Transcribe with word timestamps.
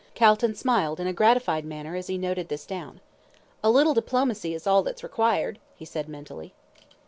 Calton 0.15 0.55
smiled 0.55 0.99
in 0.99 1.05
a 1.05 1.13
gratified 1.13 1.63
manner 1.63 1.95
as 1.95 2.07
he 2.07 2.17
noted 2.17 2.49
this 2.49 2.65
down. 2.65 3.01
"A 3.63 3.69
little 3.69 3.93
diplomacy 3.93 4.55
is 4.55 4.65
all 4.65 4.81
that's 4.81 5.03
required," 5.03 5.59
he 5.75 5.85
said 5.85 6.09
mentally. 6.09 6.55